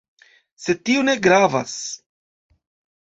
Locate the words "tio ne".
0.89-1.15